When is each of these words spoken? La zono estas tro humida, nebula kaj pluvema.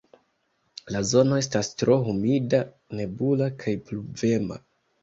La 0.95 1.01
zono 1.09 1.37
estas 1.43 1.69
tro 1.83 1.99
humida, 2.09 2.65
nebula 3.03 3.55
kaj 3.63 3.77
pluvema. 3.89 4.65